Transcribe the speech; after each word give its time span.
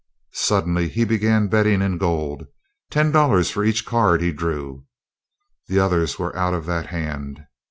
Suddenly 0.33 0.89
he 0.89 1.05
began 1.05 1.47
betting 1.47 1.83
in 1.83 1.99
gold, 1.99 2.47
ten 2.89 3.11
dollars 3.11 3.51
for 3.51 3.63
each 3.63 3.85
card 3.85 4.19
he 4.19 4.31
drew. 4.31 4.87
The 5.67 5.77
others 5.77 6.17
were 6.17 6.35
out 6.35 6.55
of 6.55 6.65
that 6.65 6.87
hand. 6.87 7.45